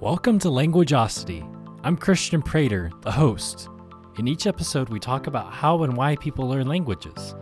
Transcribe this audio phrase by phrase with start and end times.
[0.00, 1.42] Welcome to Languageosity.
[1.82, 3.70] I'm Christian Prater, the host.
[4.18, 7.34] In each episode, we talk about how and why people learn languages.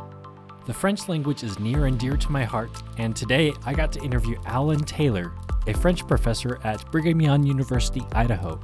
[0.65, 4.05] The French language is near and dear to my heart, and today I got to
[4.05, 5.33] interview Alan Taylor,
[5.67, 8.61] a French professor at Brigham Young University, Idaho.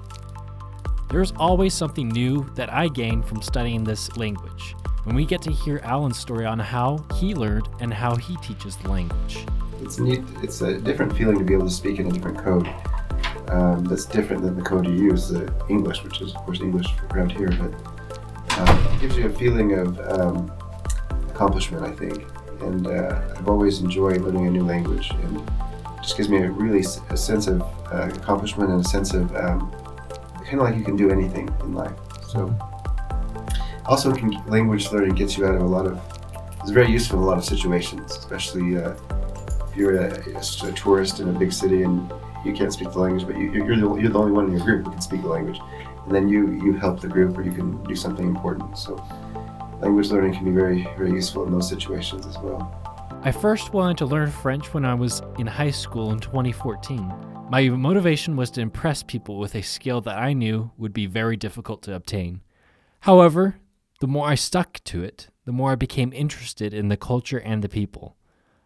[1.10, 5.50] There's always something new that I gain from studying this language, and we get to
[5.50, 9.44] hear Alan's story on how he learned and how he teaches the language.
[9.82, 10.22] It's neat.
[10.44, 12.72] It's a different feeling to be able to speak in a different code.
[13.50, 16.86] Um, that's different than the code you use, the English, which is of course English
[17.10, 17.74] around here, but
[18.58, 20.52] um, it gives you a feeling of um,
[21.30, 22.24] accomplishment, I think.
[22.60, 25.50] And uh, I've always enjoyed learning a new language, and
[25.96, 29.70] just gives me a really a sense of uh, accomplishment and a sense of um,
[30.44, 31.96] kind of like you can do anything in life.
[32.28, 32.56] So
[33.86, 36.00] also, can, language learning gets you out of a lot of.
[36.60, 38.78] It's very useful in a lot of situations, especially.
[38.78, 38.94] Uh,
[39.68, 42.12] if you're a, a, tourist in a big city and
[42.44, 44.64] you can't speak the language, but you, you're, the, you're the only one in your
[44.64, 45.60] group who can speak the language,
[46.04, 48.78] and then you you help the group or you can do something important.
[48.78, 48.96] So
[49.80, 52.76] language learning can be very very useful in those situations as well.
[53.22, 57.12] I first wanted to learn French when I was in high school in 2014.
[57.50, 61.36] My motivation was to impress people with a skill that I knew would be very
[61.36, 62.40] difficult to obtain.
[63.00, 63.56] However,
[64.00, 67.62] the more I stuck to it, the more I became interested in the culture and
[67.62, 68.16] the people.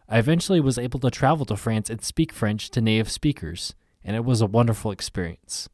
[0.07, 4.15] I eventually was able to travel to France and speak French to native speakers, and
[4.15, 5.67] it was a wonderful experience.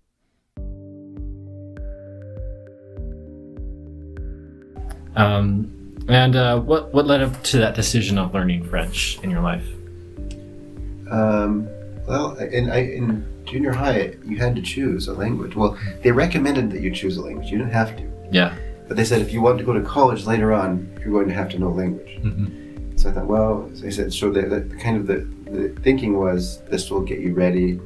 [5.16, 9.42] Um, and uh, what what led up to that decision of learning French in your
[9.42, 9.66] life?
[11.12, 11.68] Um,
[12.08, 15.56] well, in, I, in junior high, you had to choose a language.
[15.56, 17.52] Well, they recommended that you choose a language.
[17.52, 18.56] You didn't have to, Yeah.
[18.88, 21.34] but they said if you want to go to college later on, you're going to
[21.34, 22.18] have to know language.
[22.22, 22.71] Mm-hmm.
[23.02, 26.62] So I thought, well, I said, so the, the kind of the, the thinking was
[26.66, 27.80] this will get you ready,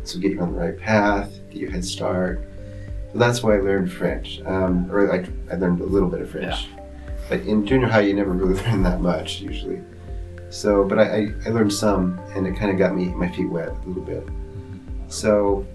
[0.00, 2.48] this will get you on the right path, get you a head start.
[3.12, 6.30] So that's why I learned French, um, or I, I learned a little bit of
[6.30, 6.68] French.
[7.28, 9.82] But in junior high, you never really learn that much usually.
[10.48, 13.50] So, but I, I, I learned some, and it kind of got me my feet
[13.50, 14.26] wet a little bit.
[15.08, 15.66] So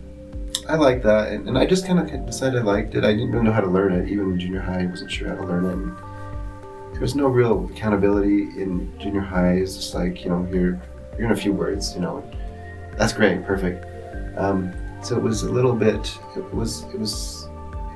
[0.67, 3.03] I liked that, and, and I just kind of decided I liked it.
[3.03, 4.81] I didn't really know how to learn it, even in junior high.
[4.81, 5.73] I wasn't sure how to learn it.
[5.73, 6.16] And,
[6.97, 9.51] there was no real accountability in junior high.
[9.53, 10.81] It's just like you know, you're
[11.15, 12.23] you're in a few words, you know.
[12.97, 13.85] That's great, perfect.
[14.35, 16.11] Um, so it was a little bit.
[16.35, 17.47] It was it was.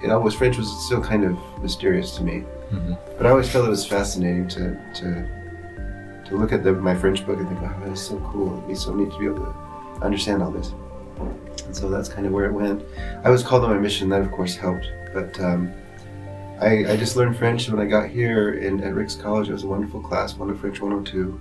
[0.04, 2.96] It always French was still kind of mysterious to me, Mhm.
[3.18, 7.26] but I always felt it was fascinating to to to look at the, my French
[7.26, 8.54] book and think, oh, that is so cool.
[8.58, 9.54] It'd be so neat to be able to
[10.06, 10.74] understand all this.
[11.66, 12.84] And so that's kind of where it went.
[13.24, 14.10] I was called on my mission.
[14.10, 15.40] That of course helped, but.
[15.40, 15.74] Um,
[16.62, 19.50] I, I just learned French when I got here in, at Ricks College.
[19.50, 21.40] It was a wonderful class, one of French 102,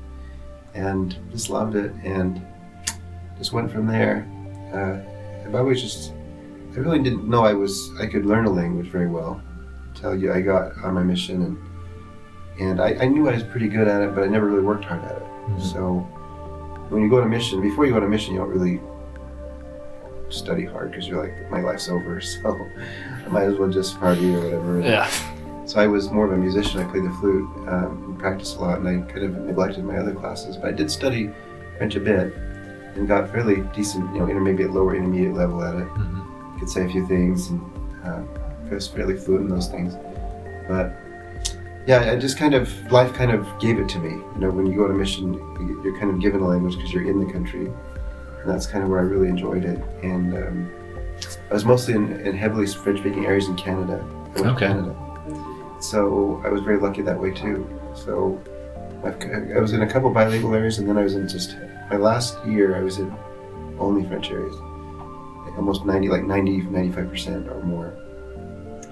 [0.75, 2.41] and just loved it and
[3.36, 4.26] just went from there.
[4.72, 6.12] Uh, I've always just,
[6.75, 9.42] I really didn't know I was, I could learn a language very well
[9.88, 11.59] until you, I got on my mission and
[12.59, 14.84] and I, I knew I was pretty good at it, but I never really worked
[14.84, 15.22] hard at it.
[15.22, 15.72] Mhm.
[15.72, 16.00] So
[16.91, 18.80] when you go on a mission, before you go on a mission, you don't really
[20.28, 22.59] study hard because you're like, my life's over, so
[23.30, 24.80] might as well just party or whatever.
[24.80, 25.08] Yeah.
[25.66, 26.80] So I was more of a musician.
[26.80, 29.96] I played the flute um, and practiced a lot, and I kind of neglected my
[29.98, 30.56] other classes.
[30.56, 31.30] But I did study
[31.78, 32.34] French a bit
[32.96, 35.86] and got fairly decent, you know, intermediate, lower intermediate level at it.
[35.88, 36.58] Mm-hmm.
[36.58, 37.60] Could say a few things, and
[38.04, 38.28] um,
[38.70, 39.94] I was fairly fluent in those things.
[40.68, 40.92] But
[41.86, 44.10] yeah, I just kind of life kind of gave it to me.
[44.10, 46.74] You know, when you go on a mission, you- you're kind of given a language
[46.76, 49.78] because you're in the country, and that's kind of where I really enjoyed it.
[50.02, 50.70] And um,
[51.50, 54.04] I was mostly in, in heavily French-speaking areas in Canada.
[54.36, 54.68] Okay.
[54.68, 54.94] Canada.
[55.80, 57.68] So I was very lucky that way too.
[57.94, 58.40] So
[59.02, 59.20] I've,
[59.56, 61.56] I was in a couple bilingual areas, and then I was in just
[61.90, 62.76] my last year.
[62.76, 63.12] I was in
[63.78, 64.54] only French areas,
[65.56, 67.96] almost 90, like 90, 95 percent or more.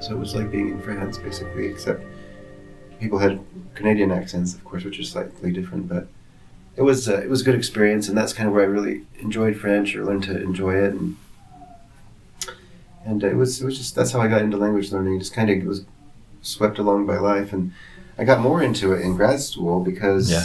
[0.01, 2.03] So it was like being in France, basically, except
[2.99, 3.41] people had
[3.75, 5.89] Canadian accents, of course, which is slightly different.
[5.89, 6.09] But
[6.77, 9.03] it was uh, it was a good experience, and that's kind of where I really
[9.21, 11.17] enjoyed French or learned to enjoy it, and
[13.09, 15.19] and it was it was just that's how I got into language learning.
[15.19, 15.85] Just kind of was
[16.43, 17.73] swept along by life, and
[18.19, 20.45] I got more into it in grad school because Yeah.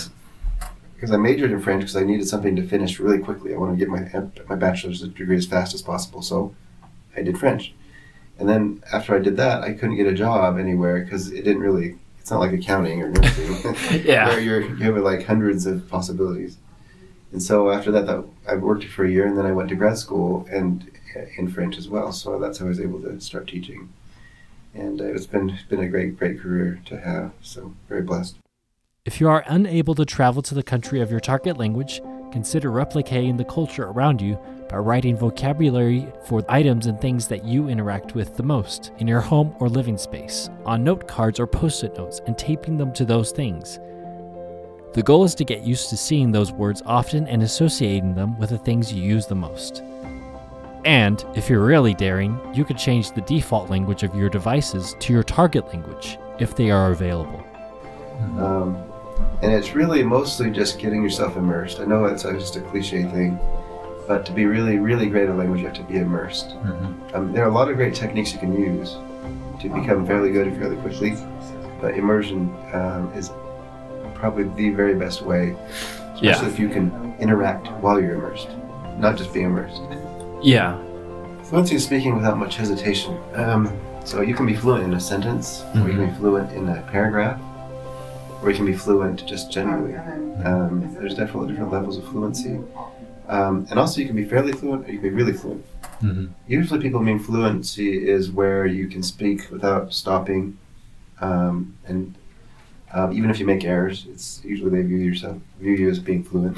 [0.95, 3.53] because I majored in French because I needed something to finish really quickly.
[3.53, 4.09] I wanted to get my
[4.49, 6.55] my bachelor's degree as fast as possible, so
[7.15, 7.73] I did French.
[8.39, 11.61] And then after I did that, I couldn't get a job anywhere because it didn't
[11.61, 11.97] really.
[12.19, 14.27] It's not like accounting or nursing, Yeah.
[14.29, 16.55] where you're you have like hundreds of possibilities.
[17.33, 19.75] And so after that, that I worked for a year, and then I went to
[19.75, 20.89] grad school and
[21.37, 22.11] in French as well.
[22.11, 23.89] So that's how I was able to start teaching.
[24.75, 27.31] And uh, it's been been a great great career to have.
[27.41, 28.37] So very blessed.
[29.05, 32.01] If you are unable to travel to the country of your target language,
[32.31, 34.39] consider replicating the culture around you
[34.69, 39.19] by writing vocabulary for items and things that you interact with the most in your
[39.19, 43.05] home or living space, on note cards or post it notes, and taping them to
[43.05, 43.79] those things.
[44.93, 48.51] The goal is to get used to seeing those words often and associating them with
[48.51, 49.81] the things you use the most.
[50.85, 55.11] And, if you're really daring, you could change the default language of your devices to
[55.11, 57.43] your target language if they are available.
[58.37, 58.77] Um,
[59.41, 61.79] and it's really mostly just getting yourself immersed.
[61.79, 63.39] I know it's just a cliche thing,
[64.07, 66.49] but to be really, really great at language, you have to be immersed.
[66.49, 67.15] Mm-hmm.
[67.15, 68.95] Um, there are a lot of great techniques you can use
[69.59, 71.15] to become fairly good fairly quickly,
[71.81, 73.31] but immersion um, is
[74.23, 75.53] probably the very best way,
[76.13, 76.53] especially Yeah.
[76.53, 76.85] if you can
[77.19, 78.47] interact while you're immersed,
[78.97, 79.81] not just be immersed.
[80.41, 80.77] Yeah.
[81.43, 83.17] Fluency is speaking without much hesitation.
[83.35, 83.69] Um,
[84.05, 86.81] so you can be fluent in a sentence, or you can be fluent in a
[86.89, 87.37] paragraph,
[88.41, 89.95] or you can be fluent just generally.
[90.49, 92.61] Um, there's definitely different levels of fluency.
[93.27, 95.65] Um, and also, you can be fairly fluent, or you can be really fluent.
[96.01, 96.27] Mm-hmm.
[96.47, 100.57] Usually, people mean fluency is where you can speak without stopping,
[101.19, 102.15] um, and
[102.93, 106.23] um, even if you make errors, it's usually they view yourself view you as being
[106.23, 106.57] fluent.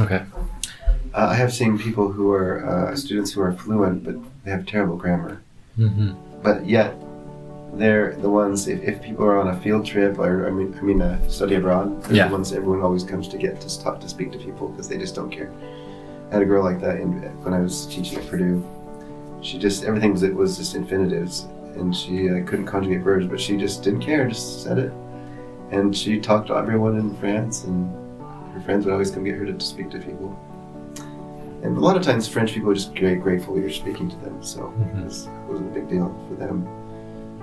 [0.00, 0.22] Okay.
[1.14, 4.64] Uh, I have seen people who are uh, students who are fluent, but they have
[4.66, 5.42] terrible grammar.
[5.78, 6.12] Mm-hmm.
[6.42, 6.94] But yet,
[7.74, 8.68] they're the ones.
[8.68, 11.56] If, if people are on a field trip, or I mean, I mean, uh, study
[11.56, 12.28] abroad, they're Yeah.
[12.28, 14.98] the ones everyone always comes to get to talk to speak to people because they
[14.98, 15.50] just don't care.
[16.30, 17.12] I had a girl like that in,
[17.44, 18.64] when I was teaching at Purdue.
[19.42, 23.40] She just everything was it was just infinitives, and she uh, couldn't conjugate verbs, but
[23.40, 24.92] she just didn't care, just said it.
[25.72, 27.90] And she talked to everyone in France, and
[28.54, 30.38] her friends would always come get her to, to speak to people.
[31.62, 34.42] And a lot of times, French people are just very grateful you're speaking to them,
[34.42, 34.98] so Mhm.
[35.00, 36.66] it, was, wasn't a big deal for them.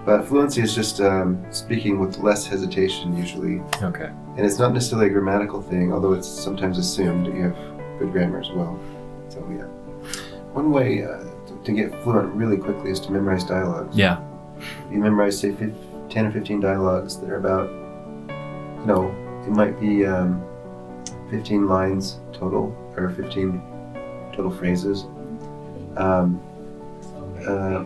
[0.05, 4.09] But fluency is just um, speaking with less hesitation usually, Okay.
[4.37, 7.57] and it's not necessarily a grammatical thing, although it's sometimes assumed that you have
[7.97, 8.77] good grammar as well.
[9.29, 9.65] So yeah,
[10.53, 11.17] one way uh,
[11.47, 13.95] to- to get fluent really quickly is to memorize dialogues.
[13.97, 14.19] Yeah.
[14.91, 15.73] You memorize say fif-
[16.09, 17.69] ten or fifteen dialogues that are about,
[18.79, 19.09] you know,
[19.45, 20.43] it might be um,
[21.29, 23.61] fifteen lines total or fifteen
[24.33, 25.05] total phrases.
[25.97, 26.39] Um,
[27.47, 27.83] uh,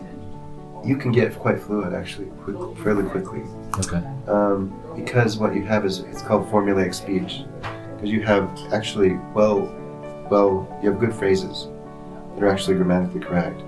[0.84, 3.42] you can get quite fluid actually, quick, fairly quickly
[3.78, 4.02] Okay.
[4.28, 7.44] um, because what you have is it's called formulaic speech
[7.94, 9.60] because you have actually well
[10.30, 11.68] well you have good phrases
[12.34, 13.62] that are actually grammatically correct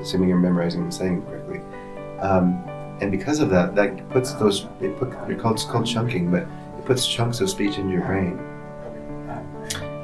[0.00, 1.60] assuming you're memorizing and saying them correctly
[2.20, 2.62] um,
[3.00, 6.46] and because of that that puts those it put it's called, it's called chunking but
[6.90, 8.36] puts chunks of speech into your brain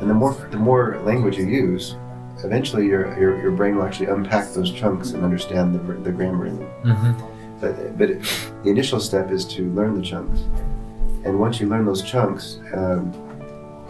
[0.01, 1.97] and the more the more language you use
[2.45, 6.47] eventually your, your, your brain will actually unpack those chunks and understand the, the grammar
[6.47, 7.61] in them Mm-hmm.
[7.61, 8.09] but, but
[8.63, 10.41] the initial step is to learn the chunks.
[11.25, 13.13] And once you learn those chunks, um,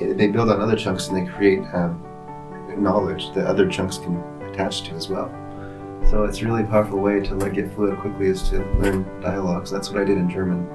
[0.01, 2.03] it- they build on other chunks and they create um,
[2.79, 4.17] knowledge that other chunks can
[4.49, 5.29] attach to as well.
[6.09, 9.71] So it's a really powerful way to like get fluent quickly is to learn dialogues.
[9.71, 10.67] That's what I did in German.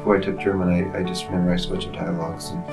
[0.00, 2.48] Before I took German, I, I just memorized a bunch of dialogues.
[2.50, 2.64] And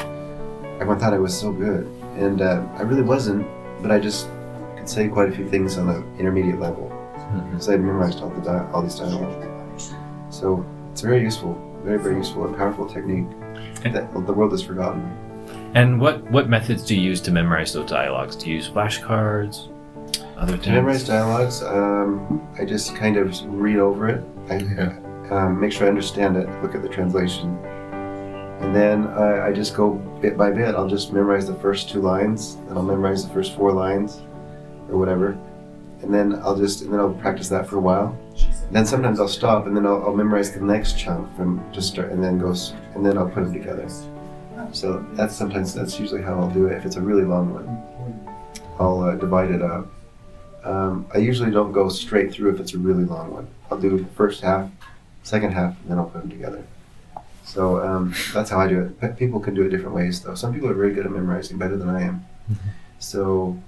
[0.76, 1.86] everyone thought I was so good.
[2.16, 3.46] And uh, I really wasn't,
[3.82, 4.28] but I just
[4.78, 6.92] could say quite a few things on an intermediate level
[7.28, 7.50] Mm-hmm.
[7.52, 9.94] because I'd memorized all the di- all these dialogues.
[10.30, 13.26] So it's very useful, very very useful and powerful technique
[13.84, 15.02] that the world has forgotten.
[15.76, 18.38] And what what methods do you use to memorize those dialogues?
[18.38, 19.68] Do you use flashcards?
[20.38, 20.64] Other things?
[20.68, 24.24] To memorize dialogues, um, I just kind of read over it.
[24.50, 24.60] I
[25.32, 26.48] um, make sure I understand it.
[26.62, 27.58] Look at the translation,
[28.62, 30.76] and then I, I just go bit by bit.
[30.76, 34.22] I'll just memorize the first two lines, and I'll memorize the first four lines,
[34.90, 35.38] or whatever,
[36.02, 38.18] and then I'll just and then I'll practice that for a while.
[38.68, 41.90] And then sometimes I'll stop, and then I'll, I'll memorize the next chunk from just
[41.90, 43.88] start, and then goes, and then I'll put them together.
[44.74, 46.74] So that's sometimes that's usually how I'll do it.
[46.74, 47.68] If it's a really long one,
[48.80, 49.88] I'll uh, divide it up.
[50.66, 53.48] Um, I usually don't go straight through if it's a really long one.
[53.72, 54.70] I'll do the first half,
[55.28, 56.64] second half, and then I'll put them together.
[57.44, 59.00] So um, that's how I do it.
[59.00, 60.36] But people can do it different ways, though.
[60.36, 62.26] Some people are very good at memorizing, better than I am.
[63.00, 63.62] So,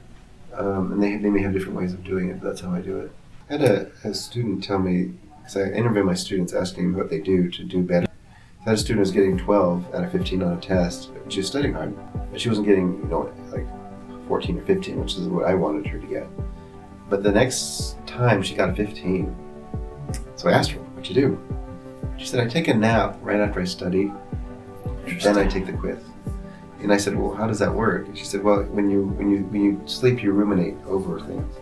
[0.54, 2.82] um, and they, they may have different ways of doing it, but that's how I
[2.82, 3.12] do it.
[3.50, 7.20] I had a, a student tell me, because I interview my students asking what they
[7.20, 8.08] do to do better.
[8.62, 11.10] I had a student was getting 12 out of 15 on a test.
[11.30, 11.96] She was studying hard,
[12.32, 13.68] but she wasn't getting, you know, like
[14.28, 16.28] 14 or 15, which is what I wanted her to get.
[17.10, 19.36] But the next time she got a 15.
[20.36, 21.40] So I asked her, What'd you do?
[22.18, 24.12] She said, I take a nap right after I study,
[25.24, 25.98] then I take the quiz.
[26.82, 28.08] And I said, Well, how does that work?
[28.08, 31.56] And she said, Well, when you when you when you sleep, you ruminate over things.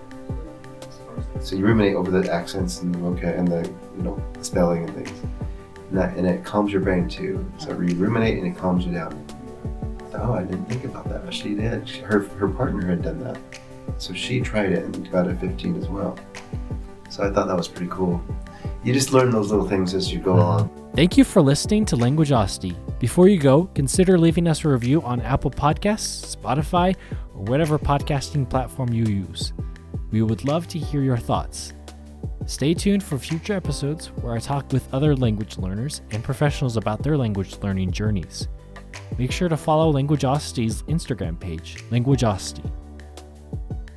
[1.39, 4.85] So you ruminate over the accents and the vocab and the you know the spelling
[4.85, 5.19] and things,
[5.89, 7.45] and, that, and it calms your brain too.
[7.59, 9.23] So you ruminate and it calms you down.
[10.15, 11.87] Oh, I didn't think about that, but she did.
[11.87, 13.37] She, her her partner had done that,
[13.99, 16.17] so she tried it and got a 15 as well.
[17.11, 18.19] So I thought that was pretty cool.
[18.87, 20.91] You just learn those little things as you go along.
[20.95, 22.99] Thank you for listening to Language Languageosity.
[22.99, 26.95] Before you go, consider leaving us a review on Apple Podcasts, Spotify,
[27.35, 29.51] or whatever podcasting platform you use.
[30.11, 31.73] We would love to hear your thoughts.
[32.45, 37.03] Stay tuned for future episodes where I talk with other language learners and professionals about
[37.03, 38.47] their language learning journeys.
[39.17, 42.71] Make sure to follow Language Languageosity's Instagram page, Language Languageosity.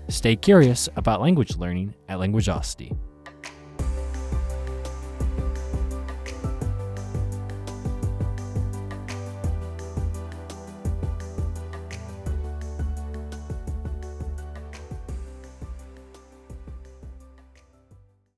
[0.08, 3.09] Stay curious about language learning at Language Languageosity.